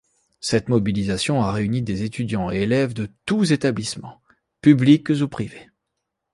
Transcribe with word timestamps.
Cette 0.39 0.67
mobilisation 0.67 1.43
a 1.43 1.51
réuni 1.51 1.83
des 1.83 2.01
étudiants 2.01 2.49
et 2.49 2.63
élèves 2.63 2.95
de 2.95 3.07
tous 3.27 3.51
établissements: 3.51 4.19
publics 4.63 5.11
ou 5.21 5.27
privés. 5.27 5.69